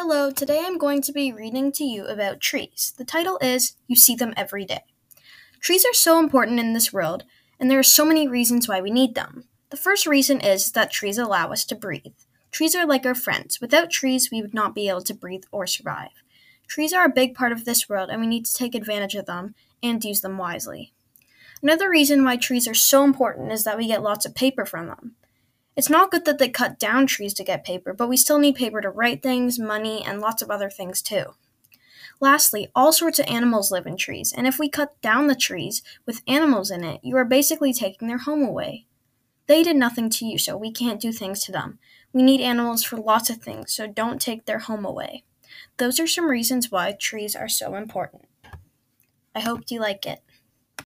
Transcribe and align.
Hello, 0.00 0.30
today 0.30 0.62
I'm 0.64 0.78
going 0.78 1.02
to 1.02 1.12
be 1.12 1.32
reading 1.32 1.72
to 1.72 1.82
you 1.82 2.06
about 2.06 2.38
trees. 2.38 2.94
The 2.96 3.04
title 3.04 3.36
is 3.42 3.72
You 3.88 3.96
See 3.96 4.14
Them 4.14 4.32
Every 4.36 4.64
Day. 4.64 4.82
Trees 5.60 5.84
are 5.84 5.92
so 5.92 6.20
important 6.20 6.60
in 6.60 6.72
this 6.72 6.92
world, 6.92 7.24
and 7.58 7.68
there 7.68 7.80
are 7.80 7.82
so 7.82 8.04
many 8.04 8.28
reasons 8.28 8.68
why 8.68 8.80
we 8.80 8.92
need 8.92 9.16
them. 9.16 9.48
The 9.70 9.76
first 9.76 10.06
reason 10.06 10.40
is 10.40 10.70
that 10.70 10.92
trees 10.92 11.18
allow 11.18 11.50
us 11.50 11.64
to 11.64 11.74
breathe. 11.74 12.14
Trees 12.52 12.76
are 12.76 12.86
like 12.86 13.04
our 13.04 13.14
friends. 13.16 13.60
Without 13.60 13.90
trees, 13.90 14.30
we 14.30 14.40
would 14.40 14.54
not 14.54 14.72
be 14.72 14.88
able 14.88 15.02
to 15.02 15.12
breathe 15.12 15.42
or 15.50 15.66
survive. 15.66 16.22
Trees 16.68 16.92
are 16.92 17.04
a 17.04 17.12
big 17.12 17.34
part 17.34 17.50
of 17.50 17.64
this 17.64 17.88
world, 17.88 18.08
and 18.08 18.20
we 18.20 18.28
need 18.28 18.46
to 18.46 18.54
take 18.54 18.76
advantage 18.76 19.16
of 19.16 19.26
them 19.26 19.56
and 19.82 20.04
use 20.04 20.20
them 20.20 20.38
wisely. 20.38 20.92
Another 21.60 21.90
reason 21.90 22.24
why 22.24 22.36
trees 22.36 22.68
are 22.68 22.72
so 22.72 23.02
important 23.02 23.50
is 23.50 23.64
that 23.64 23.76
we 23.76 23.88
get 23.88 24.04
lots 24.04 24.24
of 24.24 24.36
paper 24.36 24.64
from 24.64 24.86
them. 24.86 25.16
It's 25.78 25.88
not 25.88 26.10
good 26.10 26.24
that 26.24 26.38
they 26.38 26.48
cut 26.48 26.80
down 26.80 27.06
trees 27.06 27.32
to 27.34 27.44
get 27.44 27.64
paper, 27.64 27.94
but 27.94 28.08
we 28.08 28.16
still 28.16 28.40
need 28.40 28.56
paper 28.56 28.80
to 28.80 28.90
write 28.90 29.22
things, 29.22 29.60
money, 29.60 30.04
and 30.04 30.20
lots 30.20 30.42
of 30.42 30.50
other 30.50 30.68
things 30.68 31.00
too. 31.00 31.34
Lastly, 32.20 32.68
all 32.74 32.92
sorts 32.92 33.20
of 33.20 33.26
animals 33.28 33.70
live 33.70 33.86
in 33.86 33.96
trees, 33.96 34.34
and 34.36 34.48
if 34.48 34.58
we 34.58 34.68
cut 34.68 35.00
down 35.02 35.28
the 35.28 35.36
trees 35.36 35.84
with 36.04 36.24
animals 36.26 36.72
in 36.72 36.82
it, 36.82 36.98
you 37.04 37.16
are 37.16 37.24
basically 37.24 37.72
taking 37.72 38.08
their 38.08 38.18
home 38.18 38.42
away. 38.42 38.86
They 39.46 39.62
did 39.62 39.76
nothing 39.76 40.10
to 40.10 40.26
you, 40.26 40.36
so 40.36 40.56
we 40.56 40.72
can't 40.72 41.00
do 41.00 41.12
things 41.12 41.44
to 41.44 41.52
them. 41.52 41.78
We 42.12 42.24
need 42.24 42.40
animals 42.40 42.82
for 42.82 42.96
lots 42.96 43.30
of 43.30 43.36
things, 43.36 43.72
so 43.72 43.86
don't 43.86 44.20
take 44.20 44.46
their 44.46 44.58
home 44.58 44.84
away. 44.84 45.22
Those 45.76 46.00
are 46.00 46.08
some 46.08 46.28
reasons 46.28 46.72
why 46.72 46.90
trees 46.90 47.36
are 47.36 47.48
so 47.48 47.76
important. 47.76 48.24
I 49.32 49.38
hope 49.38 49.70
you 49.70 49.78
like 49.78 50.06
it. 50.06 50.22